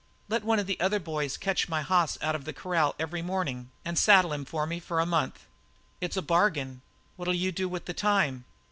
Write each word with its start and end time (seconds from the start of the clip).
"Let 0.29 0.43
one 0.43 0.57
of 0.57 0.65
the 0.65 0.79
other 0.79 0.99
boys 0.99 1.37
catch 1.37 1.69
my 1.69 1.83
hoss 1.83 2.17
out 2.23 2.33
of 2.33 2.45
the 2.45 2.53
corral 2.53 2.95
every 2.97 3.21
morning 3.21 3.69
and 3.85 3.99
saddle 3.99 4.33
him 4.33 4.45
for 4.45 4.65
me 4.65 4.79
for 4.79 4.99
a 4.99 5.05
month." 5.05 5.45
"It's 6.01 6.17
a 6.17 6.23
bargain. 6.23 6.81
What'll 7.17 7.35
you 7.35 7.51
do 7.51 7.69
with 7.69 7.85
that 7.85 7.97
time?" 7.97 8.45